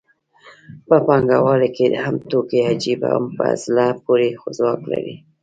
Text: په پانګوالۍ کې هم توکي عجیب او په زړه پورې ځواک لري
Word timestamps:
په 0.87 0.95
پانګوالۍ 1.05 1.69
کې 1.75 1.85
هم 2.03 2.15
توکي 2.29 2.59
عجیب 2.69 3.01
او 3.13 3.21
په 3.37 3.45
زړه 3.63 3.85
پورې 4.05 4.27
ځواک 4.57 4.81
لري 4.91 5.15